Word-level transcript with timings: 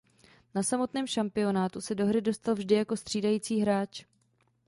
Na 0.55 0.63
samotném 0.63 1.07
šampionátu 1.07 1.81
se 1.81 1.95
do 1.95 2.05
hry 2.05 2.21
dostal 2.21 2.55
vždy 2.55 2.75
jako 2.75 2.97
střídající 2.97 3.59
hráč. 3.59 4.05